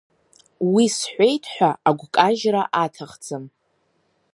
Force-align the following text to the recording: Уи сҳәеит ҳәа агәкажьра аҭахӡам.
Уи 0.73 0.85
сҳәеит 0.97 1.43
ҳәа 1.53 1.71
агәкажьра 1.89 2.63
аҭахӡам. 2.83 3.45